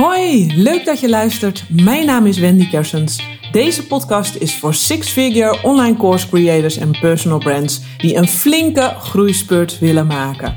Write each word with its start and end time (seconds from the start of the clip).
Hoi, 0.00 0.52
leuk 0.56 0.84
dat 0.84 1.00
je 1.00 1.08
luistert. 1.08 1.64
Mijn 1.68 2.06
naam 2.06 2.26
is 2.26 2.38
Wendy 2.38 2.68
Kersens. 2.68 3.22
Deze 3.52 3.86
podcast 3.86 4.34
is 4.34 4.58
voor 4.58 4.74
six-figure 4.74 5.62
online 5.62 5.96
course 5.96 6.28
creators 6.28 6.76
en 6.76 6.98
personal 7.00 7.38
brands 7.38 7.80
die 7.98 8.16
een 8.16 8.28
flinke 8.28 8.94
groeispurt 8.98 9.78
willen 9.78 10.06
maken. 10.06 10.54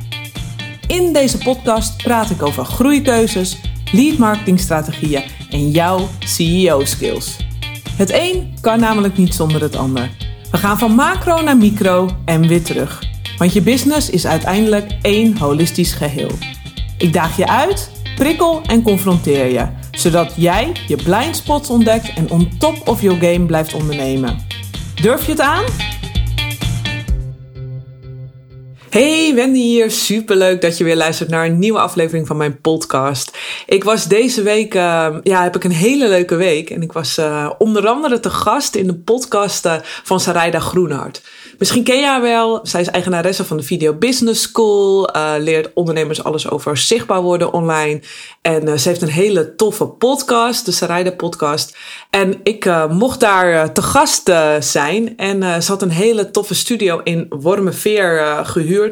In 0.88 1.14
deze 1.14 1.38
podcast 1.38 2.04
praat 2.04 2.30
ik 2.30 2.42
over 2.42 2.66
groeikeuzes, 2.66 3.58
lead 3.92 4.18
marketing 4.18 4.60
strategieën 4.60 5.24
en 5.50 5.72
jouw 5.72 6.08
CEO 6.20 6.86
skills. 6.86 7.38
Het 7.98 8.14
een 8.14 8.54
kan 8.62 8.80
namelijk 8.80 9.18
niet 9.18 9.34
zonder 9.34 9.62
het 9.62 9.76
ander. 9.76 10.10
We 10.52 10.58
gaan 10.58 10.80
van 10.80 10.96
macro 10.96 11.42
naar 11.42 11.58
micro 11.58 12.10
en 12.26 12.48
weer 12.48 12.64
terug. 12.64 13.04
Want 13.38 13.54
je 13.54 13.62
business 13.62 14.10
is 14.10 14.26
uiteindelijk 14.26 14.92
één 15.02 15.38
holistisch 15.38 15.94
geheel. 15.94 16.32
Ik 16.98 17.14
daag 17.14 17.38
je 17.38 17.48
uit, 17.48 17.92
prikkel 18.24 18.62
en 18.66 18.82
confronteer 18.82 19.52
je, 19.52 19.68
zodat 19.92 20.34
jij 20.36 20.72
je 20.88 20.96
blind 20.96 21.36
spots 21.36 21.70
ontdekt 21.70 22.14
en 22.14 22.32
on 22.32 22.58
top 22.58 22.88
of 22.88 23.02
your 23.02 23.20
game 23.20 23.46
blijft 23.46 23.74
ondernemen. 23.74 24.38
Durf 25.02 25.26
je 25.26 25.32
het 25.32 25.42
aan? 25.42 25.93
Hey, 28.94 29.36
Wendy 29.36 29.60
hier. 29.60 29.92
Superleuk 29.92 30.62
dat 30.62 30.78
je 30.78 30.84
weer 30.84 30.96
luistert 30.96 31.30
naar 31.30 31.46
een 31.46 31.60
nieuwe 31.60 31.80
aflevering 31.80 32.28
van 32.28 32.38
mijn 32.38 32.62
podcast. 32.62 33.38
Ik 33.66 33.84
was 33.84 34.08
deze 34.08 34.42
week, 34.42 34.76
uh, 34.76 35.16
ja, 35.24 35.44
heb 35.44 35.56
ik 35.56 35.64
een 35.64 35.72
hele 35.72 36.08
leuke 36.08 36.36
week. 36.36 36.70
En 36.70 36.82
ik 36.82 36.92
was 36.92 37.18
uh, 37.18 37.50
onder 37.58 37.88
andere 37.88 38.20
te 38.20 38.30
gast 38.30 38.76
in 38.76 38.88
de 38.88 38.96
podcast 38.96 39.66
uh, 39.66 39.76
van 40.04 40.20
Sarayda 40.20 40.60
Groenhart. 40.60 41.22
Misschien 41.58 41.84
ken 41.84 41.98
je 42.00 42.06
haar 42.06 42.22
wel. 42.22 42.60
Zij 42.64 42.82
is 42.82 42.88
eigenaresse 42.88 43.46
van 43.46 43.58
de 43.58 43.64
Video 43.64 43.94
Business 43.94 44.42
School. 44.42 45.16
Uh, 45.16 45.34
leert 45.38 45.72
ondernemers 45.74 46.24
alles 46.24 46.50
over 46.50 46.78
zichtbaar 46.78 47.22
worden 47.22 47.54
online. 47.54 48.02
En 48.42 48.80
ze 48.80 48.90
heeft 48.90 49.02
een 49.02 49.08
hele 49.08 49.56
toffe 49.56 49.86
podcast, 49.86 50.66
de 50.66 50.72
Sarayda 50.72 51.12
podcast. 51.12 51.78
En 52.10 52.40
ik 52.44 52.70
mocht 52.90 53.20
daar 53.20 53.74
te 53.74 53.82
gast 53.82 54.32
zijn. 54.60 55.18
En 55.18 55.64
ze 55.64 55.72
had 55.72 55.82
een 55.82 55.92
hele 55.92 56.32
toffe 56.32 56.56
studio 56.56 57.02
in 57.04 57.26
Wormerveer 57.30 58.40
gehuurd. 58.44 58.83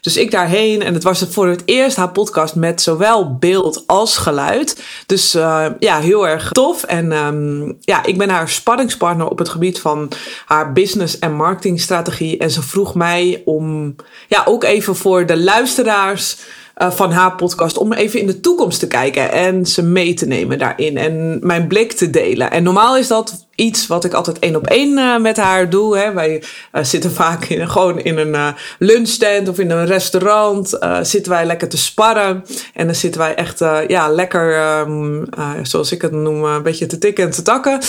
Dus 0.00 0.16
ik 0.16 0.30
daarheen. 0.30 0.82
En 0.82 0.94
het 0.94 1.02
was 1.02 1.24
voor 1.30 1.48
het 1.48 1.62
eerst 1.64 1.96
haar 1.96 2.10
podcast 2.10 2.54
met 2.54 2.82
zowel 2.82 3.36
beeld 3.36 3.84
als 3.86 4.16
geluid. 4.16 4.82
Dus 5.06 5.32
ja, 5.78 6.00
heel 6.00 6.28
erg 6.28 6.48
tof. 6.48 6.82
En 6.82 7.12
um, 7.12 7.76
ja, 7.80 8.04
ik 8.04 8.18
ben 8.18 8.30
haar 8.30 8.48
spanningspartner 8.48 9.28
op 9.28 9.38
het 9.38 9.48
gebied 9.48 9.80
van 9.80 10.08
haar 10.46 10.72
business 10.72 11.18
en 11.18 11.32
marketingstrategie 11.32 12.38
en 12.38 12.50
ze 12.50 12.62
vroeg 12.62 12.94
mij 12.94 13.42
om, 13.44 13.96
ja, 14.28 14.42
ook 14.44 14.64
even 14.64 14.96
voor 14.96 15.26
de 15.26 15.38
luisteraars 15.38 16.36
uh, 16.82 16.90
van 16.90 17.12
haar 17.12 17.34
podcast, 17.36 17.78
om 17.78 17.92
even 17.92 18.20
in 18.20 18.26
de 18.26 18.40
toekomst 18.40 18.78
te 18.80 18.86
kijken 18.86 19.32
en 19.32 19.66
ze 19.66 19.82
mee 19.82 20.14
te 20.14 20.26
nemen 20.26 20.58
daarin 20.58 20.96
en 20.96 21.38
mijn 21.42 21.66
blik 21.66 21.92
te 21.92 22.10
delen. 22.10 22.50
En 22.50 22.62
normaal 22.62 22.96
is 22.96 23.08
dat 23.08 23.46
iets 23.54 23.86
wat 23.86 24.04
ik 24.04 24.12
altijd 24.12 24.38
één 24.38 24.56
op 24.56 24.66
één 24.66 24.98
uh, 24.98 25.18
met 25.18 25.36
haar 25.36 25.70
doe. 25.70 25.98
Hè. 25.98 26.12
Wij 26.12 26.42
uh, 26.72 26.84
zitten 26.84 27.12
vaak 27.12 27.44
in, 27.44 27.68
gewoon 27.68 27.98
in 27.98 28.18
een 28.18 28.34
uh, 28.34 28.48
lunchstand 28.78 29.48
of 29.48 29.58
in 29.58 29.70
een 29.70 29.86
restaurant. 29.86 30.78
zitten 31.02 31.32
wij 31.32 31.46
lekker 31.46 31.68
te 31.68 31.76
sparren. 31.76 32.44
En 32.74 32.86
dan 32.86 32.94
zitten 32.94 33.20
wij 33.20 33.34
echt 33.34 33.58
ja, 33.86 34.08
lekker, 34.08 34.78
um, 34.78 35.26
zoals 35.62 35.92
ik 35.92 36.02
het 36.02 36.12
noem, 36.12 36.44
een 36.44 36.62
beetje 36.62 36.86
te 36.86 36.98
tikken 36.98 37.24
en 37.24 37.30
te 37.30 37.42
takken. 37.42 37.80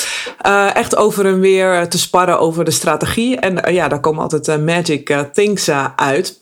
echt 0.74 0.96
over 0.96 1.26
en 1.26 1.40
weer 1.40 1.88
te 1.88 2.00
sparren 2.00 2.40
over 2.40 2.66
de 2.66 2.72
strategie. 2.72 3.40
En 3.40 3.74
ja, 3.74 3.88
daar 3.88 4.00
komen 4.00 4.22
altijd 4.22 4.66
magic 4.66 5.28
things 5.34 5.70
uit. 5.96 6.40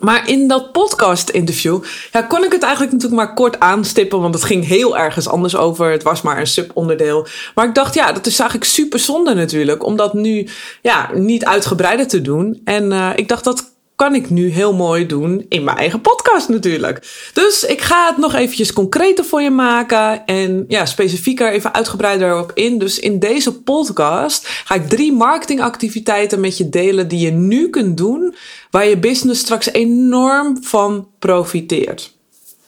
Maar 0.00 0.28
in 0.28 0.48
dat 0.48 0.72
podcast-interview 0.72 1.82
ja, 2.12 2.22
kon 2.22 2.44
ik 2.44 2.52
het 2.52 2.62
eigenlijk 2.62 2.92
natuurlijk 2.92 3.22
maar 3.22 3.34
kort 3.34 3.60
aanstippen, 3.60 4.20
want 4.20 4.34
het 4.34 4.44
ging 4.44 4.66
heel 4.66 4.98
ergens 4.98 5.28
anders 5.28 5.56
over. 5.56 5.90
Het 5.90 6.02
was 6.02 6.22
maar 6.22 6.38
een 6.38 6.46
subonderdeel. 6.46 7.26
Maar 7.54 7.68
ik 7.68 7.74
dacht, 7.74 7.94
ja, 7.94 8.12
dat 8.12 8.26
is 8.26 8.38
eigenlijk 8.38 8.70
super 8.70 8.98
zonde 8.98 9.34
natuurlijk, 9.34 9.84
om 9.84 9.96
dat 9.96 10.14
nu 10.14 10.48
ja, 10.82 11.10
niet 11.14 11.44
uitgebreider 11.44 12.06
te 12.06 12.22
doen. 12.22 12.60
En 12.64 12.90
uh, 12.90 13.10
ik 13.14 13.28
dacht, 13.28 13.44
dat 13.44 13.69
kan 14.00 14.14
ik 14.14 14.30
nu 14.30 14.48
heel 14.48 14.74
mooi 14.74 15.06
doen 15.06 15.46
in 15.48 15.64
mijn 15.64 15.76
eigen 15.76 16.00
podcast 16.00 16.48
natuurlijk. 16.48 17.30
Dus 17.32 17.64
ik 17.64 17.80
ga 17.80 18.06
het 18.06 18.16
nog 18.16 18.34
eventjes 18.34 18.72
concreter 18.72 19.24
voor 19.24 19.42
je 19.42 19.50
maken 19.50 20.26
en 20.26 20.64
ja, 20.68 20.86
specifieker 20.86 21.52
even 21.52 21.74
uitgebreider 21.74 22.38
op 22.38 22.50
in. 22.54 22.78
Dus 22.78 22.98
in 22.98 23.18
deze 23.18 23.60
podcast 23.60 24.48
ga 24.48 24.74
ik 24.74 24.88
drie 24.88 25.12
marketingactiviteiten 25.12 26.40
met 26.40 26.56
je 26.56 26.68
delen 26.68 27.08
die 27.08 27.18
je 27.18 27.30
nu 27.30 27.70
kunt 27.70 27.96
doen, 27.96 28.34
waar 28.70 28.86
je 28.86 28.98
business 28.98 29.40
straks 29.40 29.72
enorm 29.72 30.62
van 30.62 31.08
profiteert. 31.18 32.19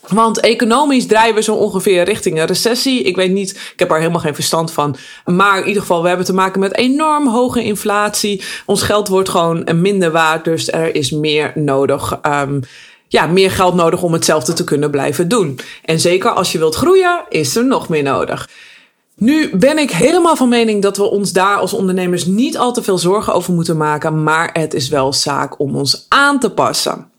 Want 0.08 0.40
economisch 0.40 1.06
draaien 1.06 1.34
we 1.34 1.42
zo 1.42 1.54
ongeveer 1.54 2.04
richting 2.04 2.38
een 2.38 2.46
recessie. 2.46 3.02
Ik 3.02 3.16
weet 3.16 3.32
niet, 3.32 3.50
ik 3.50 3.78
heb 3.78 3.90
er 3.90 3.98
helemaal 3.98 4.20
geen 4.20 4.34
verstand 4.34 4.72
van. 4.72 4.96
Maar 5.24 5.60
in 5.60 5.66
ieder 5.66 5.80
geval, 5.80 6.02
we 6.02 6.08
hebben 6.08 6.26
te 6.26 6.34
maken 6.34 6.60
met 6.60 6.76
enorm 6.76 7.28
hoge 7.28 7.64
inflatie. 7.64 8.42
Ons 8.66 8.82
geld 8.82 9.08
wordt 9.08 9.28
gewoon 9.28 9.68
minder 9.80 10.10
waard, 10.10 10.44
dus 10.44 10.72
er 10.72 10.94
is 10.94 11.10
meer 11.10 11.52
nodig. 11.54 12.18
Um, 12.26 12.60
ja, 13.08 13.26
meer 13.26 13.50
geld 13.50 13.74
nodig 13.74 14.02
om 14.02 14.12
hetzelfde 14.12 14.52
te 14.52 14.64
kunnen 14.64 14.90
blijven 14.90 15.28
doen. 15.28 15.58
En 15.84 16.00
zeker 16.00 16.30
als 16.30 16.52
je 16.52 16.58
wilt 16.58 16.74
groeien, 16.74 17.24
is 17.28 17.56
er 17.56 17.64
nog 17.64 17.88
meer 17.88 18.02
nodig. 18.02 18.48
Nu 19.14 19.56
ben 19.56 19.78
ik 19.78 19.90
helemaal 19.90 20.36
van 20.36 20.48
mening 20.48 20.82
dat 20.82 20.96
we 20.96 21.10
ons 21.10 21.32
daar 21.32 21.56
als 21.56 21.72
ondernemers 21.72 22.24
niet 22.24 22.58
al 22.58 22.72
te 22.72 22.82
veel 22.82 22.98
zorgen 22.98 23.34
over 23.34 23.52
moeten 23.52 23.76
maken, 23.76 24.22
maar 24.22 24.50
het 24.52 24.74
is 24.74 24.88
wel 24.88 25.12
zaak 25.12 25.58
om 25.60 25.76
ons 25.76 26.06
aan 26.08 26.40
te 26.40 26.50
passen. 26.50 27.10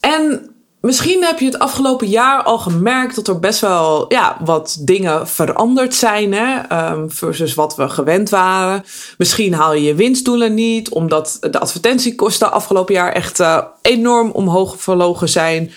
En 0.00 0.53
Misschien 0.84 1.24
heb 1.24 1.38
je 1.38 1.44
het 1.44 1.58
afgelopen 1.58 2.06
jaar 2.06 2.42
al 2.42 2.58
gemerkt 2.58 3.14
dat 3.14 3.28
er 3.28 3.40
best 3.40 3.60
wel 3.60 4.04
ja, 4.08 4.36
wat 4.40 4.76
dingen 4.80 5.28
veranderd 5.28 5.94
zijn 5.94 6.32
hè, 6.32 6.56
um, 6.92 7.10
versus 7.10 7.54
wat 7.54 7.76
we 7.76 7.88
gewend 7.88 8.28
waren. 8.28 8.84
Misschien 9.18 9.54
haal 9.54 9.74
je 9.74 9.82
je 9.82 9.94
winstdoelen 9.94 10.54
niet, 10.54 10.88
omdat 10.88 11.36
de 11.40 11.60
advertentiekosten 11.60 12.52
afgelopen 12.52 12.94
jaar 12.94 13.12
echt 13.12 13.40
uh, 13.40 13.58
enorm 13.82 14.30
omhoog 14.30 14.74
verlogen 14.78 15.28
zijn. 15.28 15.70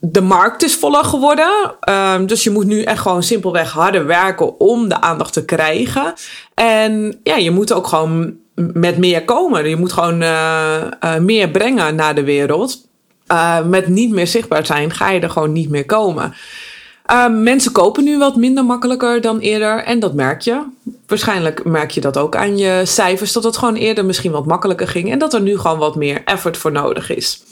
De 0.00 0.20
markt 0.20 0.62
is 0.62 0.74
voller 0.76 1.04
geworden. 1.04 1.74
Um, 1.90 2.26
dus 2.26 2.44
je 2.44 2.50
moet 2.50 2.66
nu 2.66 2.82
echt 2.82 3.00
gewoon 3.00 3.22
simpelweg 3.22 3.72
harder 3.72 4.06
werken 4.06 4.60
om 4.60 4.88
de 4.88 5.00
aandacht 5.00 5.32
te 5.32 5.44
krijgen. 5.44 6.14
En 6.54 7.20
ja, 7.22 7.36
je 7.36 7.50
moet 7.50 7.72
ook 7.72 7.86
gewoon 7.86 8.34
met 8.54 8.98
meer 8.98 9.24
komen. 9.24 9.68
Je 9.68 9.76
moet 9.76 9.92
gewoon 9.92 10.22
uh, 10.22 10.74
uh, 11.04 11.16
meer 11.16 11.48
brengen 11.48 11.94
naar 11.94 12.14
de 12.14 12.24
wereld. 12.24 12.92
Uh, 13.32 13.64
met 13.64 13.88
niet 13.88 14.10
meer 14.10 14.26
zichtbaar 14.26 14.66
zijn, 14.66 14.92
ga 14.92 15.10
je 15.10 15.20
er 15.20 15.30
gewoon 15.30 15.52
niet 15.52 15.70
meer 15.70 15.86
komen. 15.86 16.34
Uh, 17.10 17.28
mensen 17.28 17.72
kopen 17.72 18.04
nu 18.04 18.18
wat 18.18 18.36
minder 18.36 18.64
makkelijker 18.64 19.20
dan 19.20 19.38
eerder 19.38 19.84
en 19.84 19.98
dat 19.98 20.14
merk 20.14 20.40
je. 20.40 20.62
Waarschijnlijk 21.06 21.64
merk 21.64 21.90
je 21.90 22.00
dat 22.00 22.18
ook 22.18 22.36
aan 22.36 22.58
je 22.58 22.82
cijfers, 22.84 23.32
dat 23.32 23.44
het 23.44 23.56
gewoon 23.56 23.74
eerder 23.74 24.04
misschien 24.04 24.32
wat 24.32 24.46
makkelijker 24.46 24.88
ging 24.88 25.10
en 25.10 25.18
dat 25.18 25.34
er 25.34 25.40
nu 25.40 25.58
gewoon 25.58 25.78
wat 25.78 25.96
meer 25.96 26.22
effort 26.24 26.56
voor 26.56 26.72
nodig 26.72 27.10
is. 27.14 27.42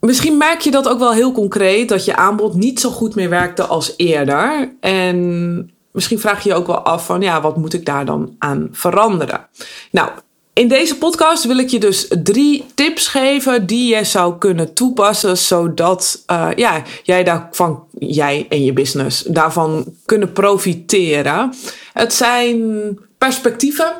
Misschien 0.00 0.36
merk 0.36 0.60
je 0.60 0.70
dat 0.70 0.88
ook 0.88 0.98
wel 0.98 1.12
heel 1.12 1.32
concreet, 1.32 1.88
dat 1.88 2.04
je 2.04 2.16
aanbod 2.16 2.54
niet 2.54 2.80
zo 2.80 2.90
goed 2.90 3.14
meer 3.14 3.28
werkte 3.28 3.62
als 3.62 3.94
eerder. 3.96 4.72
En 4.80 5.70
misschien 5.92 6.18
vraag 6.18 6.42
je 6.42 6.48
je 6.48 6.54
ook 6.54 6.66
wel 6.66 6.80
af 6.80 7.06
van, 7.06 7.20
ja, 7.20 7.40
wat 7.40 7.56
moet 7.56 7.74
ik 7.74 7.84
daar 7.84 8.04
dan 8.04 8.34
aan 8.38 8.68
veranderen? 8.72 9.46
Nou, 9.90 10.10
in 10.58 10.68
deze 10.68 10.96
podcast 10.96 11.44
wil 11.44 11.58
ik 11.58 11.68
je 11.68 11.78
dus 11.78 12.08
drie 12.22 12.64
tips 12.74 13.06
geven 13.06 13.66
die 13.66 13.96
je 13.96 14.04
zou 14.04 14.38
kunnen 14.38 14.74
toepassen, 14.74 15.36
zodat 15.36 16.22
uh, 16.30 16.48
ja, 16.56 16.82
jij 17.02 17.24
daarvan, 17.24 17.84
jij 17.98 18.46
en 18.48 18.64
je 18.64 18.72
business 18.72 19.22
daarvan 19.22 19.84
kunnen 20.04 20.32
profiteren. 20.32 21.54
Het 21.92 22.14
zijn 22.14 22.98
perspectieven. 23.18 23.92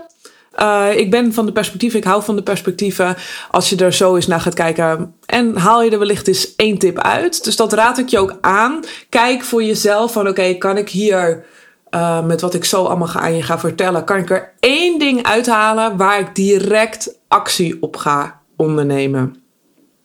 Uh, 0.61 0.87
ik 0.97 1.11
ben 1.11 1.33
van 1.33 1.47
de 1.47 1.53
perspectieven, 1.53 1.99
ik 1.99 2.05
hou 2.05 2.23
van 2.23 2.37
de 2.37 2.43
perspectieven. 2.43 3.17
Als 3.51 3.71
je 3.71 3.77
er 3.77 3.93
zo 3.93 4.17
eens 4.17 4.27
naar 4.27 4.41
gaat 4.41 4.55
kijken 4.55 5.15
en 5.27 5.57
haal 5.57 5.83
je 5.83 5.91
er 5.91 5.99
wellicht 5.99 6.29
eens 6.29 6.55
één 6.57 6.79
tip 6.79 6.99
uit. 6.99 7.45
Dus 7.45 7.57
dat 7.57 7.73
raad 7.73 7.99
ik 7.99 8.09
je 8.09 8.19
ook 8.19 8.39
aan. 8.41 8.85
Kijk 9.09 9.43
voor 9.43 9.63
jezelf 9.63 10.13
van 10.13 10.29
oké, 10.29 10.55
kan 10.55 10.77
ik 10.77 10.89
hier 10.89 11.45
uh, 11.91 12.25
met 12.25 12.41
wat 12.41 12.55
ik 12.55 12.65
zo 12.65 12.85
allemaal 12.85 13.13
aan 13.13 13.35
je 13.35 13.43
ga 13.43 13.59
vertellen, 13.59 14.05
kan 14.05 14.17
ik 14.17 14.31
er 14.31 14.55
één 14.61 14.99
ding 14.99 15.23
uithalen 15.23 15.97
waar 15.97 16.21
ik 16.21 16.35
direct 16.35 17.19
actie 17.29 17.83
op 17.83 17.97
ga 17.97 18.41
ondernemen. 18.57 19.43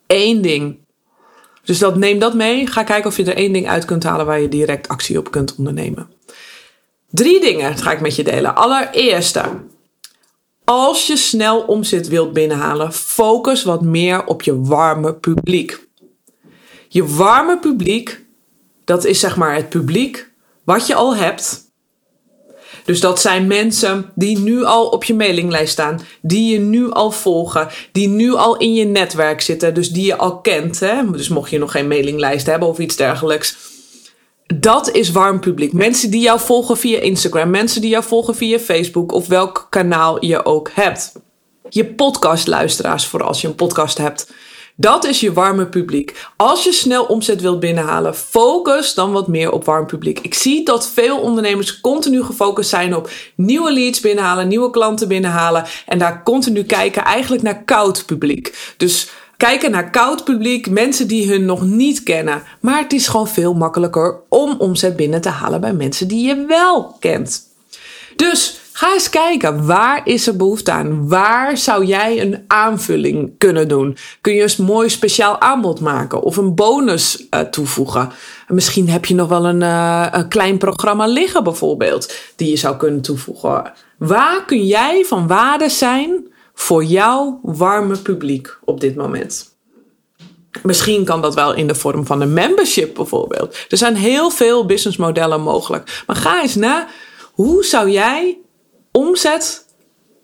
Eén 0.07 0.41
ding. 0.41 0.77
Dus 1.63 1.79
dat, 1.79 1.95
neem 1.95 2.19
dat 2.19 2.33
mee. 2.33 2.67
Ga 2.67 2.83
kijken 2.83 3.09
of 3.09 3.17
je 3.17 3.25
er 3.25 3.35
één 3.35 3.53
ding 3.53 3.67
uit 3.67 3.85
kunt 3.85 4.03
halen 4.03 4.25
waar 4.25 4.41
je 4.41 4.49
direct 4.49 4.87
actie 4.87 5.17
op 5.17 5.31
kunt 5.31 5.55
ondernemen. 5.55 6.09
Drie 7.09 7.39
dingen 7.39 7.77
ga 7.77 7.91
ik 7.91 8.01
met 8.01 8.15
je 8.15 8.23
delen. 8.23 8.55
Allereerste, 8.55 9.43
als 10.63 11.07
je 11.07 11.17
snel 11.17 11.61
omzet 11.61 12.07
wilt 12.07 12.33
binnenhalen, 12.33 12.93
focus 12.93 13.63
wat 13.63 13.81
meer 13.81 14.25
op 14.25 14.41
je 14.41 14.61
warme 14.61 15.13
publiek. 15.13 15.87
Je 16.87 17.05
warme 17.05 17.59
publiek, 17.59 18.25
dat 18.83 19.05
is 19.05 19.19
zeg 19.19 19.37
maar 19.37 19.55
het 19.55 19.69
publiek 19.69 20.31
wat 20.63 20.87
je 20.87 20.95
al 20.95 21.15
hebt, 21.15 21.72
dus 22.85 22.99
dat 22.99 23.21
zijn 23.21 23.47
mensen 23.47 24.11
die 24.15 24.37
nu 24.39 24.63
al 24.63 24.87
op 24.87 25.03
je 25.03 25.13
mailinglijst 25.13 25.71
staan, 25.71 26.01
die 26.21 26.51
je 26.53 26.59
nu 26.59 26.91
al 26.91 27.11
volgen, 27.11 27.67
die 27.91 28.07
nu 28.07 28.33
al 28.33 28.57
in 28.57 28.73
je 28.73 28.85
netwerk 28.85 29.41
zitten, 29.41 29.73
dus 29.73 29.89
die 29.89 30.05
je 30.05 30.17
al 30.17 30.39
kent. 30.39 30.79
Hè? 30.79 31.11
Dus 31.11 31.29
mocht 31.29 31.49
je 31.49 31.57
nog 31.59 31.71
geen 31.71 31.87
mailinglijst 31.87 32.45
hebben 32.45 32.67
of 32.67 32.79
iets 32.79 32.95
dergelijks. 32.95 33.57
Dat 34.55 34.91
is 34.91 35.11
warm 35.11 35.39
publiek. 35.39 35.73
Mensen 35.73 36.11
die 36.11 36.21
jou 36.21 36.39
volgen 36.39 36.77
via 36.77 36.99
Instagram, 36.99 37.49
mensen 37.49 37.81
die 37.81 37.89
jou 37.89 38.03
volgen 38.03 38.35
via 38.35 38.59
Facebook 38.59 39.11
of 39.11 39.27
welk 39.27 39.67
kanaal 39.69 40.25
je 40.25 40.45
ook 40.45 40.69
hebt. 40.73 41.11
Je 41.69 41.85
podcastluisteraars, 41.85 43.05
voor 43.05 43.23
als 43.23 43.41
je 43.41 43.47
een 43.47 43.55
podcast 43.55 43.97
hebt. 43.97 44.31
Dat 44.75 45.05
is 45.05 45.19
je 45.19 45.33
warme 45.33 45.65
publiek. 45.65 46.25
Als 46.37 46.63
je 46.63 46.71
snel 46.71 47.03
omzet 47.03 47.41
wilt 47.41 47.59
binnenhalen, 47.59 48.15
focus 48.15 48.93
dan 48.93 49.11
wat 49.11 49.27
meer 49.27 49.51
op 49.51 49.65
warm 49.65 49.85
publiek. 49.85 50.19
Ik 50.19 50.33
zie 50.33 50.65
dat 50.65 50.89
veel 50.89 51.19
ondernemers 51.19 51.81
continu 51.81 52.23
gefocust 52.23 52.69
zijn 52.69 52.95
op 52.95 53.09
nieuwe 53.35 53.73
leads 53.73 53.99
binnenhalen, 53.99 54.47
nieuwe 54.47 54.69
klanten 54.69 55.07
binnenhalen 55.07 55.65
en 55.85 55.99
daar 55.99 56.23
continu 56.23 56.63
kijken 56.63 57.03
eigenlijk 57.03 57.43
naar 57.43 57.63
koud 57.63 58.05
publiek. 58.05 58.73
Dus 58.77 59.09
kijken 59.37 59.71
naar 59.71 59.89
koud 59.89 60.23
publiek, 60.23 60.69
mensen 60.69 61.07
die 61.07 61.29
hun 61.29 61.45
nog 61.45 61.61
niet 61.61 62.03
kennen. 62.03 62.43
Maar 62.59 62.77
het 62.77 62.93
is 62.93 63.07
gewoon 63.07 63.27
veel 63.27 63.53
makkelijker 63.53 64.19
om 64.29 64.55
omzet 64.57 64.95
binnen 64.95 65.21
te 65.21 65.29
halen 65.29 65.61
bij 65.61 65.73
mensen 65.73 66.07
die 66.07 66.27
je 66.27 66.45
wel 66.45 66.95
kent. 66.99 67.41
Dus 68.15 68.59
Ga 68.73 68.93
eens 68.93 69.09
kijken, 69.09 69.65
waar 69.65 70.01
is 70.03 70.27
er 70.27 70.35
behoefte 70.35 70.71
aan? 70.71 71.07
Waar 71.09 71.57
zou 71.57 71.85
jij 71.85 72.21
een 72.21 72.43
aanvulling 72.47 73.33
kunnen 73.37 73.67
doen? 73.67 73.97
Kun 74.21 74.33
je 74.33 74.53
een 74.57 74.65
mooi 74.65 74.89
speciaal 74.89 75.41
aanbod 75.41 75.79
maken 75.79 76.21
of 76.21 76.37
een 76.37 76.55
bonus 76.55 77.25
uh, 77.29 77.39
toevoegen? 77.39 78.11
Misschien 78.47 78.89
heb 78.89 79.05
je 79.05 79.15
nog 79.15 79.29
wel 79.29 79.45
een, 79.45 79.61
uh, 79.61 80.07
een 80.11 80.27
klein 80.27 80.57
programma 80.57 81.05
liggen 81.05 81.43
bijvoorbeeld, 81.43 82.13
die 82.35 82.49
je 82.49 82.55
zou 82.55 82.77
kunnen 82.77 83.01
toevoegen. 83.01 83.73
Waar 83.97 84.45
kun 84.45 84.65
jij 84.65 85.05
van 85.05 85.27
waarde 85.27 85.69
zijn 85.69 86.27
voor 86.53 86.83
jouw 86.83 87.39
warme 87.43 87.97
publiek 87.97 88.57
op 88.63 88.79
dit 88.79 88.95
moment? 88.95 89.55
Misschien 90.63 91.05
kan 91.05 91.21
dat 91.21 91.35
wel 91.35 91.53
in 91.53 91.67
de 91.67 91.75
vorm 91.75 92.05
van 92.05 92.21
een 92.21 92.33
membership 92.33 92.95
bijvoorbeeld. 92.95 93.55
Er 93.69 93.77
zijn 93.77 93.95
heel 93.95 94.29
veel 94.29 94.65
businessmodellen 94.65 95.41
mogelijk. 95.41 96.03
Maar 96.07 96.15
ga 96.15 96.41
eens 96.41 96.55
na, 96.55 96.87
hoe 97.31 97.63
zou 97.63 97.89
jij 97.89 98.37
omzet 98.93 99.65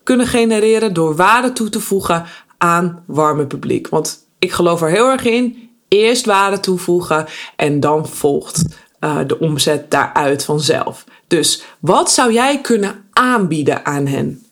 kunnen 0.03 0.27
genereren 0.27 0.93
door 0.93 1.15
waarde 1.15 1.53
toe 1.53 1.69
te 1.69 1.79
voegen 1.79 2.25
aan 2.57 3.03
warme 3.07 3.47
publiek. 3.47 3.87
Want 3.87 4.27
ik 4.39 4.51
geloof 4.51 4.81
er 4.81 4.89
heel 4.89 5.09
erg 5.09 5.25
in. 5.25 5.69
Eerst 5.87 6.25
waarde 6.25 6.59
toevoegen 6.59 7.25
en 7.55 7.79
dan 7.79 8.07
volgt 8.07 8.63
uh, 8.99 9.17
de 9.27 9.39
omzet 9.39 9.91
daaruit 9.91 10.45
vanzelf. 10.45 11.03
Dus 11.27 11.63
wat 11.79 12.11
zou 12.11 12.33
jij 12.33 12.61
kunnen 12.61 13.05
aanbieden 13.11 13.85
aan 13.85 14.05
hen? 14.05 14.43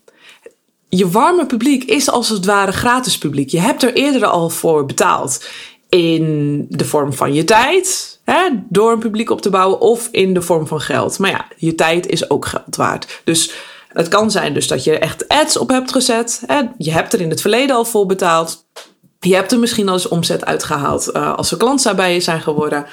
Je 0.90 1.10
warme 1.10 1.46
publiek 1.46 1.84
is 1.84 2.10
als 2.10 2.30
het 2.30 2.46
ware 2.46 2.72
gratis 2.72 3.18
publiek. 3.18 3.50
Je 3.50 3.60
hebt 3.60 3.84
er 3.84 3.94
eerder 3.94 4.26
al 4.26 4.50
voor 4.50 4.86
betaald. 4.86 5.46
In 5.90 6.66
de 6.70 6.86
vorm 6.86 7.14
van 7.14 7.34
je 7.34 7.44
tijd, 7.44 8.20
hè, 8.24 8.50
door 8.70 8.92
een 8.92 9.00
publiek 9.00 9.30
op 9.30 9.42
te 9.42 9.50
bouwen, 9.50 9.80
of 9.80 10.08
in 10.12 10.34
de 10.34 10.42
vorm 10.42 10.68
van 10.68 10.82
geld. 10.82 11.20
Maar 11.20 11.30
ja, 11.30 11.48
je 11.58 11.76
tijd 11.76 12.08
is 12.08 12.30
ook 12.30 12.46
geld 12.46 12.76
waard. 12.76 13.22
Dus 13.24 13.54
het 13.98 14.08
kan 14.08 14.32
zijn 14.32 14.54
dus 14.54 14.68
dat 14.68 14.84
je 14.84 15.00
echt 15.00 15.28
ads 15.28 15.58
op 15.58 15.70
hebt 15.70 15.92
gezet. 15.92 16.42
Je 16.78 16.92
hebt 16.92 17.14
er 17.14 17.22
in 17.22 17.30
het 17.30 17.42
verleden 17.42 17.76
al 17.76 17.86
voor 17.86 18.06
betaald. 18.06 18.66
Je 19.20 19.36
hebt 19.36 19.52
er 19.52 19.60
misschien 19.60 19.88
al 19.88 19.94
eens 19.94 20.08
omzet 20.08 20.46
uitgehaald 20.46 21.10
uh, 21.14 21.36
als 21.36 21.48
ze 21.48 21.58
klant 21.58 21.94
bij 21.96 22.14
je 22.14 22.20
zijn 22.20 22.42
geworden. 22.42 22.86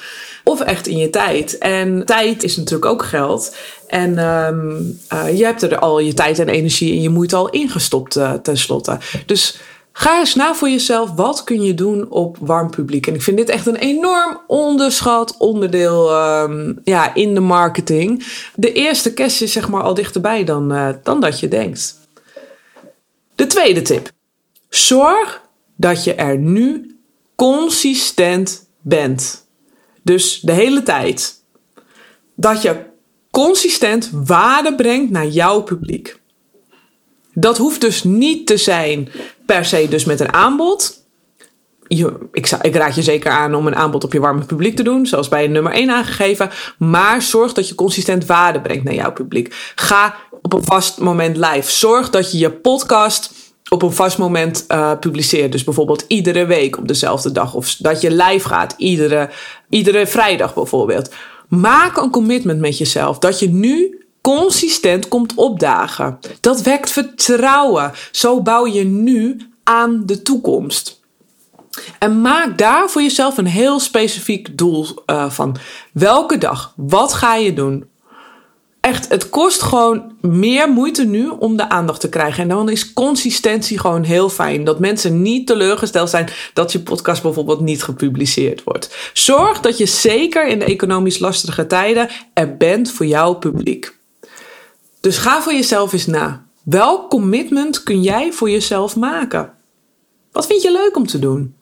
Of 0.43 0.61
echt 0.61 0.87
in 0.87 0.97
je 0.97 1.09
tijd. 1.09 1.57
En 1.57 2.05
tijd 2.05 2.43
is 2.43 2.57
natuurlijk 2.57 2.91
ook 2.91 3.03
geld. 3.05 3.55
En 3.87 4.17
um, 4.17 4.99
uh, 5.13 5.37
je 5.37 5.43
hebt 5.43 5.61
er 5.61 5.79
al 5.79 5.99
je 5.99 6.13
tijd 6.13 6.39
en 6.39 6.49
energie 6.49 6.93
en 6.93 7.01
je 7.01 7.09
moeite 7.09 7.35
al 7.35 7.49
ingestopt 7.49 8.17
uh, 8.17 8.33
tenslotte. 8.33 8.97
Dus 9.25 9.57
Ga 9.97 10.19
eens 10.19 10.35
na 10.35 10.55
voor 10.55 10.69
jezelf. 10.69 11.11
Wat 11.11 11.43
kun 11.43 11.61
je 11.61 11.73
doen 11.73 12.09
op 12.09 12.37
warm 12.39 12.69
publiek? 12.69 13.07
En 13.07 13.13
ik 13.13 13.21
vind 13.21 13.37
dit 13.37 13.49
echt 13.49 13.65
een 13.65 13.75
enorm 13.75 14.41
onderschat 14.47 15.35
onderdeel 15.37 16.15
um, 16.41 16.79
ja, 16.83 17.13
in 17.13 17.33
de 17.33 17.39
marketing. 17.39 18.25
De 18.55 18.71
eerste 18.71 19.13
kerst 19.13 19.41
is 19.41 19.51
zeg 19.51 19.69
maar 19.69 19.81
al 19.81 19.93
dichterbij 19.93 20.43
dan, 20.43 20.73
uh, 20.73 20.89
dan 21.03 21.21
dat 21.21 21.39
je 21.39 21.47
denkt. 21.47 21.99
De 23.35 23.47
tweede 23.47 23.81
tip. 23.81 24.11
Zorg 24.69 25.41
dat 25.75 26.03
je 26.03 26.13
er 26.13 26.37
nu 26.37 26.97
consistent 27.35 28.69
bent. 28.81 29.47
Dus 30.01 30.39
de 30.39 30.51
hele 30.51 30.83
tijd. 30.83 31.43
Dat 32.35 32.61
je 32.61 32.85
consistent 33.31 34.09
waarde 34.13 34.75
brengt 34.75 35.11
naar 35.11 35.27
jouw 35.27 35.61
publiek. 35.61 36.19
Dat 37.37 37.57
hoeft 37.57 37.81
dus 37.81 38.03
niet 38.03 38.47
te 38.47 38.57
zijn 38.57 39.09
per 39.45 39.65
se 39.65 39.87
dus 39.89 40.05
met 40.05 40.19
een 40.19 40.33
aanbod. 40.33 41.03
Je, 41.87 42.13
ik, 42.31 42.75
raad 42.75 42.95
je 42.95 43.01
zeker 43.01 43.31
aan 43.31 43.55
om 43.55 43.67
een 43.67 43.75
aanbod 43.75 44.03
op 44.03 44.13
je 44.13 44.19
warme 44.19 44.45
publiek 44.45 44.75
te 44.75 44.83
doen, 44.83 45.05
zoals 45.05 45.27
bij 45.27 45.47
nummer 45.47 45.71
1 45.71 45.89
aangegeven. 45.89 46.49
Maar 46.77 47.21
zorg 47.21 47.53
dat 47.53 47.67
je 47.67 47.75
consistent 47.75 48.25
waarde 48.25 48.61
brengt 48.61 48.83
naar 48.83 48.93
jouw 48.93 49.13
publiek. 49.13 49.71
Ga 49.75 50.15
op 50.41 50.53
een 50.53 50.63
vast 50.63 50.99
moment 50.99 51.37
live. 51.37 51.71
Zorg 51.71 52.09
dat 52.09 52.31
je 52.31 52.37
je 52.37 52.51
podcast 52.51 53.31
op 53.69 53.81
een 53.81 53.91
vast 53.91 54.17
moment 54.17 54.65
uh, 54.67 54.91
publiceert. 54.99 55.51
Dus 55.51 55.63
bijvoorbeeld 55.63 56.05
iedere 56.07 56.45
week 56.45 56.77
op 56.77 56.87
dezelfde 56.87 57.31
dag. 57.31 57.53
Of 57.53 57.75
dat 57.79 58.01
je 58.01 58.11
live 58.11 58.47
gaat 58.47 58.73
iedere, 58.77 59.29
iedere 59.69 60.07
vrijdag 60.07 60.53
bijvoorbeeld. 60.53 61.13
Maak 61.49 61.97
een 61.97 62.09
commitment 62.09 62.59
met 62.59 62.77
jezelf 62.77 63.19
dat 63.19 63.39
je 63.39 63.49
nu 63.49 64.04
consistent 64.25 65.07
komt 65.07 65.33
opdagen. 65.33 66.19
Dat 66.39 66.61
wekt 66.61 66.91
vertrouwen. 66.91 67.91
Zo 68.11 68.41
bouw 68.41 68.65
je 68.67 68.83
nu 68.83 69.37
aan 69.63 70.03
de 70.05 70.21
toekomst. 70.21 71.01
En 71.99 72.21
maak 72.21 72.57
daar 72.57 72.89
voor 72.89 73.01
jezelf 73.01 73.37
een 73.37 73.45
heel 73.45 73.79
specifiek 73.79 74.57
doel 74.57 74.87
uh, 75.05 75.29
van. 75.29 75.57
Welke 75.93 76.37
dag? 76.37 76.73
Wat 76.75 77.13
ga 77.13 77.35
je 77.35 77.53
doen? 77.53 77.85
Echt, 78.81 79.09
het 79.09 79.29
kost 79.29 79.61
gewoon 79.61 80.13
meer 80.21 80.69
moeite 80.69 81.03
nu 81.03 81.27
om 81.27 81.57
de 81.57 81.69
aandacht 81.69 82.01
te 82.01 82.09
krijgen. 82.09 82.43
En 82.43 82.49
dan 82.49 82.69
is 82.69 82.93
consistentie 82.93 83.79
gewoon 83.79 84.03
heel 84.03 84.29
fijn. 84.29 84.63
Dat 84.63 84.79
mensen 84.79 85.21
niet 85.21 85.47
teleurgesteld 85.47 86.09
zijn 86.09 86.29
dat 86.53 86.71
je 86.71 86.79
podcast 86.79 87.21
bijvoorbeeld 87.21 87.59
niet 87.59 87.83
gepubliceerd 87.83 88.63
wordt. 88.63 89.11
Zorg 89.13 89.59
dat 89.59 89.77
je 89.77 89.85
zeker 89.85 90.47
in 90.47 90.59
de 90.59 90.65
economisch 90.65 91.19
lastige 91.19 91.67
tijden 91.67 92.09
er 92.33 92.57
bent 92.57 92.91
voor 92.91 93.05
jouw 93.05 93.33
publiek. 93.33 93.94
Dus 95.05 95.17
ga 95.17 95.41
voor 95.41 95.53
jezelf 95.53 95.93
eens 95.93 96.05
na. 96.05 96.45
Welk 96.63 97.09
commitment 97.09 97.83
kun 97.83 98.01
jij 98.01 98.31
voor 98.31 98.49
jezelf 98.49 98.95
maken? 98.95 99.53
Wat 100.31 100.45
vind 100.45 100.61
je 100.61 100.71
leuk 100.71 100.95
om 100.95 101.07
te 101.07 101.19
doen? 101.19 101.55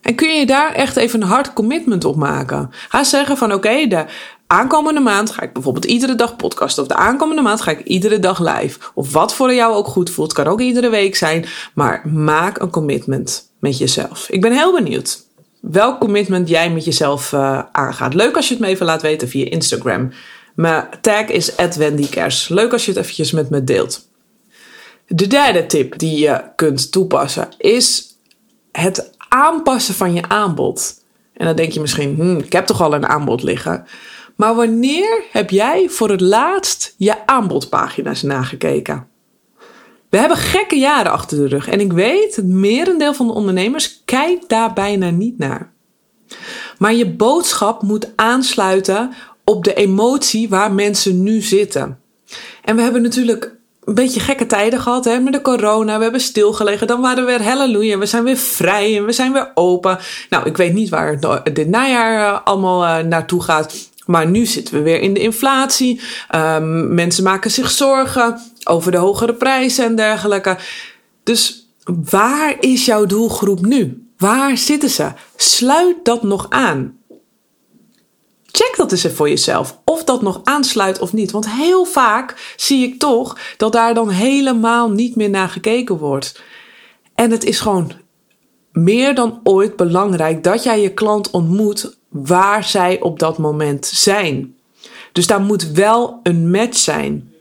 En 0.00 0.14
kun 0.14 0.38
je 0.38 0.46
daar 0.46 0.72
echt 0.72 0.96
even 0.96 1.22
een 1.22 1.28
hard 1.28 1.52
commitment 1.52 2.04
op 2.04 2.16
maken? 2.16 2.70
Ga 2.88 3.04
zeggen 3.04 3.36
van 3.36 3.52
oké, 3.52 3.86
de 3.86 4.04
aankomende 4.46 5.00
maand 5.00 5.30
ga 5.30 5.42
ik 5.42 5.52
bijvoorbeeld 5.52 5.84
iedere 5.84 6.14
dag 6.14 6.36
podcasten. 6.36 6.82
Of 6.82 6.88
de 6.88 6.96
aankomende 6.96 7.42
maand 7.42 7.60
ga 7.60 7.70
ik 7.70 7.80
iedere 7.80 8.18
dag 8.18 8.38
live. 8.38 8.78
Of 8.94 9.12
wat 9.12 9.34
voor 9.34 9.54
jou 9.54 9.74
ook 9.74 9.86
goed 9.86 10.10
voelt. 10.10 10.32
Kan 10.32 10.46
ook 10.46 10.60
iedere 10.60 10.88
week 10.88 11.16
zijn. 11.16 11.46
Maar 11.74 12.08
maak 12.08 12.58
een 12.58 12.70
commitment 12.70 13.50
met 13.58 13.78
jezelf. 13.78 14.28
Ik 14.30 14.40
ben 14.40 14.52
heel 14.52 14.74
benieuwd 14.74 15.24
welk 15.70 16.00
commitment 16.00 16.48
jij 16.48 16.70
met 16.70 16.84
jezelf 16.84 17.32
uh, 17.32 17.62
aangaat. 17.72 18.14
Leuk 18.14 18.36
als 18.36 18.48
je 18.48 18.54
het 18.54 18.62
me 18.62 18.68
even 18.68 18.86
laat 18.86 19.02
weten 19.02 19.28
via 19.28 19.50
Instagram. 19.50 20.10
Mijn 20.56 20.88
tag 21.00 21.26
is 21.26 21.54
@wendykers. 21.76 22.48
Leuk 22.48 22.72
als 22.72 22.84
je 22.84 22.90
het 22.90 23.00
eventjes 23.00 23.30
met 23.30 23.50
me 23.50 23.64
deelt. 23.64 24.08
De 25.06 25.26
derde 25.26 25.66
tip 25.66 25.98
die 25.98 26.18
je 26.18 26.44
kunt 26.56 26.92
toepassen 26.92 27.48
is 27.58 28.16
het 28.72 29.10
aanpassen 29.28 29.94
van 29.94 30.14
je 30.14 30.28
aanbod. 30.28 31.02
En 31.32 31.46
dan 31.46 31.56
denk 31.56 31.72
je 31.72 31.80
misschien, 31.80 32.14
hm, 32.14 32.36
ik 32.36 32.52
heb 32.52 32.66
toch 32.66 32.82
al 32.82 32.94
een 32.94 33.06
aanbod 33.06 33.42
liggen. 33.42 33.86
Maar 34.36 34.54
wanneer 34.54 35.24
heb 35.30 35.50
jij 35.50 35.88
voor 35.88 36.10
het 36.10 36.20
laatst 36.20 36.94
je 36.96 37.26
aanbodpagina's 37.26 38.22
nagekeken? 38.22 39.08
We 40.08 40.18
hebben 40.18 40.36
gekke 40.36 40.76
jaren 40.76 41.12
achter 41.12 41.38
de 41.38 41.48
rug 41.48 41.68
en 41.68 41.80
ik 41.80 41.92
weet, 41.92 42.36
het 42.36 42.46
merendeel 42.46 43.14
van 43.14 43.26
de 43.26 43.32
ondernemers 43.32 44.02
kijkt 44.04 44.48
daar 44.48 44.72
bijna 44.72 45.10
niet 45.10 45.38
naar. 45.38 45.72
Maar 46.78 46.94
je 46.94 47.10
boodschap 47.10 47.82
moet 47.82 48.08
aansluiten 48.16 49.12
op 49.48 49.64
de 49.64 49.74
emotie 49.74 50.48
waar 50.48 50.72
mensen 50.72 51.22
nu 51.22 51.40
zitten. 51.40 51.98
En 52.64 52.76
we 52.76 52.82
hebben 52.82 53.02
natuurlijk 53.02 53.54
een 53.84 53.94
beetje 53.94 54.20
gekke 54.20 54.46
tijden 54.46 54.80
gehad 54.80 55.04
hè, 55.04 55.18
met 55.18 55.32
de 55.32 55.40
corona. 55.40 55.96
We 55.96 56.02
hebben 56.02 56.20
stilgelegen. 56.20 56.86
Dan 56.86 57.00
waren 57.00 57.24
we 57.24 57.30
weer 57.30 57.48
halleluja. 57.48 57.98
We 57.98 58.06
zijn 58.06 58.24
weer 58.24 58.36
vrij 58.36 58.96
en 58.96 59.04
we 59.04 59.12
zijn 59.12 59.32
weer 59.32 59.50
open. 59.54 59.98
Nou, 60.30 60.46
ik 60.46 60.56
weet 60.56 60.72
niet 60.72 60.88
waar 60.88 61.20
dit 61.52 61.68
najaar 61.68 62.32
uh, 62.32 62.40
allemaal 62.44 62.84
uh, 62.84 63.08
naartoe 63.08 63.42
gaat. 63.42 63.74
Maar 64.06 64.26
nu 64.28 64.46
zitten 64.46 64.74
we 64.74 64.80
weer 64.80 65.00
in 65.00 65.14
de 65.14 65.20
inflatie. 65.20 66.00
Um, 66.34 66.94
mensen 66.94 67.24
maken 67.24 67.50
zich 67.50 67.70
zorgen 67.70 68.40
over 68.64 68.90
de 68.90 68.98
hogere 68.98 69.34
prijzen 69.34 69.84
en 69.84 69.96
dergelijke. 69.96 70.56
Dus 71.22 71.68
waar 72.10 72.56
is 72.60 72.84
jouw 72.84 73.06
doelgroep 73.06 73.66
nu? 73.66 74.06
Waar 74.18 74.56
zitten 74.56 74.90
ze? 74.90 75.12
Sluit 75.36 75.96
dat 76.02 76.22
nog 76.22 76.46
aan. 76.48 76.96
Check 78.56 78.74
dat 78.76 78.92
eens 78.92 79.06
voor 79.06 79.28
jezelf. 79.28 79.78
Of 79.84 80.04
dat 80.04 80.22
nog 80.22 80.40
aansluit 80.44 80.98
of 80.98 81.12
niet. 81.12 81.30
Want 81.30 81.50
heel 81.50 81.84
vaak 81.84 82.54
zie 82.56 82.86
ik 82.86 82.98
toch 82.98 83.38
dat 83.56 83.72
daar 83.72 83.94
dan 83.94 84.08
helemaal 84.08 84.90
niet 84.90 85.16
meer 85.16 85.30
naar 85.30 85.48
gekeken 85.48 85.96
wordt. 85.96 86.40
En 87.14 87.30
het 87.30 87.44
is 87.44 87.60
gewoon 87.60 87.92
meer 88.72 89.14
dan 89.14 89.40
ooit 89.42 89.76
belangrijk 89.76 90.44
dat 90.44 90.62
jij 90.62 90.80
je 90.80 90.94
klant 90.94 91.30
ontmoet 91.30 91.96
waar 92.08 92.64
zij 92.64 93.00
op 93.00 93.18
dat 93.18 93.38
moment 93.38 93.86
zijn. 93.86 94.56
Dus 95.12 95.26
daar 95.26 95.40
moet 95.40 95.70
wel 95.70 96.20
een 96.22 96.50
match 96.50 96.78
zijn. 96.78 97.32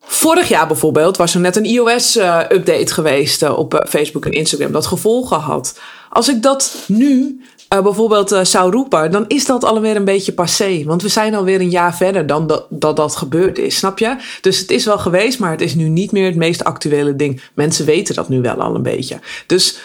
Vorig 0.00 0.48
jaar 0.48 0.66
bijvoorbeeld 0.66 1.16
was 1.16 1.34
er 1.34 1.40
net 1.40 1.56
een 1.56 1.64
iOS-update 1.64 2.92
geweest 2.92 3.42
eh, 3.42 3.58
op 3.58 3.74
eh, 3.74 3.88
Facebook 3.88 4.24
en 4.24 4.32
Instagram 4.32 4.72
dat 4.72 4.86
gevolgen 4.86 5.40
had. 5.40 5.80
Als 6.10 6.28
ik 6.28 6.42
dat 6.42 6.84
nu 6.86 7.40
uh, 7.74 7.82
bijvoorbeeld 7.82 8.38
zou 8.42 8.70
roepen, 8.70 9.10
dan 9.10 9.24
is 9.28 9.46
dat 9.46 9.64
alweer 9.64 9.96
een 9.96 10.04
beetje 10.04 10.32
passé. 10.32 10.82
Want 10.84 11.02
we 11.02 11.08
zijn 11.08 11.34
alweer 11.34 11.60
een 11.60 11.70
jaar 11.70 11.96
verder 11.96 12.26
dan 12.26 12.46
dat, 12.46 12.66
dat 12.70 12.96
dat 12.96 13.16
gebeurd 13.16 13.58
is, 13.58 13.76
snap 13.76 13.98
je? 13.98 14.16
Dus 14.40 14.58
het 14.58 14.70
is 14.70 14.84
wel 14.84 14.98
geweest, 14.98 15.38
maar 15.38 15.50
het 15.50 15.60
is 15.60 15.74
nu 15.74 15.88
niet 15.88 16.12
meer 16.12 16.26
het 16.26 16.36
meest 16.36 16.64
actuele 16.64 17.16
ding. 17.16 17.40
Mensen 17.54 17.86
weten 17.86 18.14
dat 18.14 18.28
nu 18.28 18.40
wel 18.40 18.60
al 18.60 18.74
een 18.74 18.82
beetje. 18.82 19.18
Dus 19.46 19.78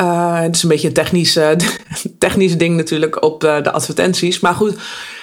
uh, 0.00 0.40
het 0.40 0.54
is 0.54 0.62
een 0.62 0.68
beetje 0.68 0.88
een 0.88 0.94
technisch, 0.94 1.38
technisch 2.18 2.58
ding 2.58 2.76
natuurlijk 2.76 3.22
op 3.22 3.40
de 3.40 3.72
advertenties. 3.72 4.40
Maar 4.40 4.54
goed, 4.54 4.76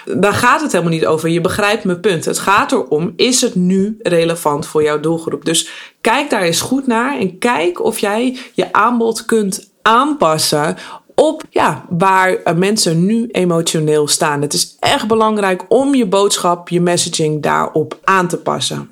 daar 0.05 0.33
gaat 0.33 0.61
het 0.61 0.71
helemaal 0.71 0.93
niet 0.93 1.05
over. 1.05 1.29
Je 1.29 1.41
begrijpt 1.41 1.83
mijn 1.83 1.99
punt. 1.99 2.25
Het 2.25 2.39
gaat 2.39 2.71
erom, 2.71 3.13
is 3.15 3.41
het 3.41 3.55
nu 3.55 3.97
relevant 4.01 4.65
voor 4.65 4.83
jouw 4.83 4.99
doelgroep? 4.99 5.45
Dus 5.45 5.69
kijk 6.01 6.29
daar 6.29 6.41
eens 6.41 6.61
goed 6.61 6.87
naar 6.87 7.19
en 7.19 7.37
kijk 7.37 7.83
of 7.83 7.99
jij 7.99 8.37
je 8.53 8.73
aanbod 8.73 9.25
kunt 9.25 9.69
aanpassen 9.81 10.77
op 11.21 11.43
ja, 11.49 11.85
waar 11.89 12.37
mensen 12.55 13.05
nu 13.05 13.27
emotioneel 13.31 14.07
staan. 14.07 14.41
Het 14.41 14.53
is 14.53 14.75
echt 14.79 15.07
belangrijk 15.07 15.65
om 15.67 15.95
je 15.95 16.05
boodschap, 16.05 16.69
je 16.69 16.81
messaging 16.81 17.41
daarop 17.41 17.99
aan 18.03 18.27
te 18.27 18.37
passen. 18.37 18.89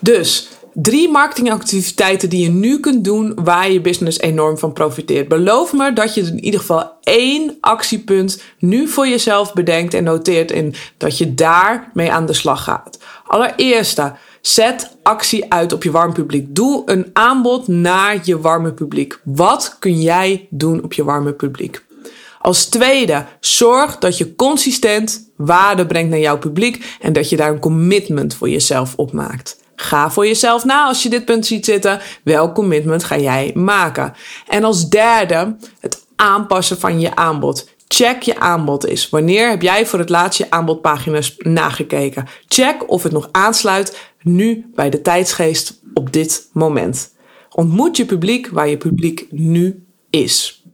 Dus 0.00 0.48
drie 0.72 1.10
marketingactiviteiten 1.10 2.28
die 2.28 2.42
je 2.42 2.48
nu 2.48 2.80
kunt 2.80 3.04
doen 3.04 3.32
waar 3.44 3.70
je 3.70 3.80
business 3.80 4.20
enorm 4.20 4.58
van 4.58 4.72
profiteert. 4.72 5.28
Beloof 5.28 5.72
me 5.72 5.92
dat 5.92 6.14
je 6.14 6.20
in 6.20 6.44
ieder 6.44 6.60
geval 6.60 6.92
één 7.02 7.56
actiepunt 7.60 8.42
nu 8.58 8.88
voor 8.88 9.08
jezelf 9.08 9.52
bedenkt 9.52 9.94
en 9.94 10.04
noteert 10.04 10.50
en 10.50 10.74
dat 10.96 11.18
je 11.18 11.34
daarmee 11.34 12.12
aan 12.12 12.26
de 12.26 12.32
slag 12.32 12.64
gaat. 12.64 12.98
Allereerste, 13.26 14.12
Zet 14.46 14.96
actie 15.02 15.52
uit 15.52 15.72
op 15.72 15.82
je 15.82 15.90
warm 15.90 16.12
publiek. 16.12 16.46
Doe 16.54 16.82
een 16.86 17.10
aanbod 17.12 17.68
naar 17.68 18.20
je 18.22 18.40
warme 18.40 18.72
publiek. 18.72 19.20
Wat 19.22 19.76
kun 19.78 20.00
jij 20.00 20.46
doen 20.50 20.82
op 20.82 20.92
je 20.92 21.04
warme 21.04 21.32
publiek? 21.32 21.84
Als 22.40 22.64
tweede, 22.64 23.26
zorg 23.40 23.98
dat 23.98 24.18
je 24.18 24.34
consistent 24.34 25.30
waarde 25.36 25.86
brengt 25.86 26.10
naar 26.10 26.18
jouw 26.18 26.38
publiek 26.38 26.96
en 27.00 27.12
dat 27.12 27.28
je 27.28 27.36
daar 27.36 27.50
een 27.50 27.58
commitment 27.58 28.34
voor 28.34 28.48
jezelf 28.48 28.92
op 28.96 29.12
maakt. 29.12 29.56
Ga 29.76 30.10
voor 30.10 30.26
jezelf 30.26 30.64
na 30.64 30.86
als 30.86 31.02
je 31.02 31.08
dit 31.08 31.24
punt 31.24 31.46
ziet 31.46 31.64
zitten. 31.64 32.00
Welk 32.22 32.54
commitment 32.54 33.04
ga 33.04 33.18
jij 33.18 33.50
maken? 33.54 34.14
En 34.48 34.64
als 34.64 34.88
derde, 34.88 35.56
het 35.80 36.06
aanpassen 36.16 36.78
van 36.78 37.00
je 37.00 37.16
aanbod. 37.16 37.72
Check 37.88 38.22
je 38.22 38.38
aanbod 38.38 38.84
eens. 38.84 39.08
Wanneer 39.08 39.50
heb 39.50 39.62
jij 39.62 39.86
voor 39.86 39.98
het 39.98 40.08
laatst 40.08 40.38
je 40.38 40.50
aanbodpagina's 40.50 41.34
nagekeken? 41.38 42.26
Check 42.48 42.90
of 42.90 43.02
het 43.02 43.12
nog 43.12 43.28
aansluit 43.32 44.12
nu 44.24 44.70
bij 44.74 44.90
de 44.90 45.02
tijdsgeest 45.02 45.80
op 45.94 46.12
dit 46.12 46.48
moment. 46.52 47.14
Ontmoet 47.50 47.96
je 47.96 48.04
publiek 48.04 48.48
waar 48.48 48.68
je 48.68 48.76
publiek 48.76 49.26
nu 49.30 49.86
is. 50.10 50.64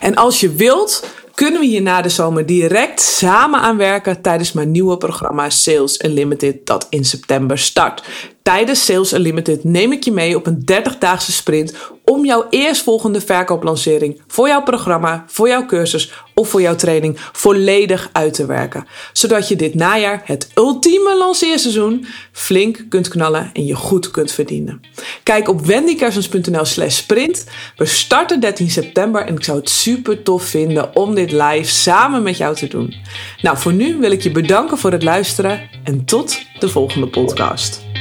En 0.00 0.14
als 0.14 0.40
je 0.40 0.52
wilt, 0.52 1.06
kunnen 1.34 1.60
we 1.60 1.66
hier 1.66 1.82
na 1.82 2.02
de 2.02 2.08
zomer 2.08 2.46
direct 2.46 3.00
samen 3.00 3.60
aan 3.60 3.76
werken 3.76 4.20
tijdens 4.20 4.52
mijn 4.52 4.70
nieuwe 4.70 4.96
programma 4.96 5.50
Sales 5.50 6.04
Unlimited 6.04 6.66
dat 6.66 6.86
in 6.90 7.04
september 7.04 7.58
start. 7.58 8.02
Tijdens 8.42 8.84
Sales 8.84 9.12
Unlimited 9.12 9.64
neem 9.64 9.92
ik 9.92 10.04
je 10.04 10.12
mee 10.12 10.36
op 10.36 10.46
een 10.46 10.64
30-daagse 10.72 11.32
sprint 11.32 11.74
om 12.04 12.24
jouw 12.24 12.46
eerstvolgende 12.50 13.20
verkooplancering 13.20 14.20
voor 14.26 14.48
jouw 14.48 14.62
programma, 14.62 15.24
voor 15.26 15.48
jouw 15.48 15.66
cursus 15.66 16.12
of 16.34 16.48
voor 16.48 16.60
jouw 16.60 16.74
training 16.74 17.18
volledig 17.32 18.08
uit 18.12 18.34
te 18.34 18.46
werken. 18.46 18.86
Zodat 19.12 19.48
je 19.48 19.56
dit 19.56 19.74
najaar, 19.74 20.22
het 20.24 20.50
ultieme 20.54 21.16
lanceerseizoen, 21.16 22.06
flink 22.32 22.84
kunt 22.88 23.08
knallen 23.08 23.50
en 23.52 23.66
je 23.66 23.74
goed 23.74 24.10
kunt 24.10 24.32
verdienen. 24.32 24.80
Kijk 25.22 25.48
op 25.48 25.66
wendykersens.nl 25.66 26.64
slash 26.64 26.96
sprint. 26.96 27.44
We 27.76 27.84
starten 27.84 28.40
13 28.40 28.70
september 28.70 29.26
en 29.26 29.36
ik 29.36 29.44
zou 29.44 29.58
het 29.58 29.68
super 29.68 30.22
tof 30.22 30.44
vinden 30.44 30.96
om 30.96 31.14
dit 31.14 31.32
live 31.32 31.70
samen 31.70 32.22
met 32.22 32.36
jou 32.36 32.56
te 32.56 32.66
doen. 32.66 32.94
Nou, 33.42 33.58
voor 33.58 33.72
nu 33.72 33.96
wil 33.96 34.10
ik 34.10 34.22
je 34.22 34.30
bedanken 34.30 34.78
voor 34.78 34.92
het 34.92 35.02
luisteren 35.02 35.68
en 35.84 36.04
tot 36.04 36.38
de 36.58 36.68
volgende 36.68 37.08
podcast. 37.08 37.91